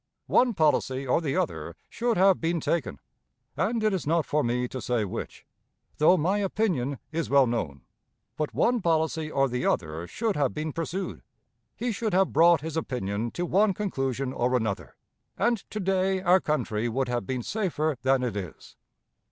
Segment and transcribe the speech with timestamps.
[0.25, 2.97] One policy or the other should have been taken;
[3.55, 5.45] and it is not for me to say which,
[5.99, 7.81] though my opinion is well known;
[8.35, 11.21] but one policy or the other should have been pursued.
[11.75, 14.95] He should have brought his opinion to one conclusion or another,
[15.37, 18.77] and to day our country would have been safer than it is.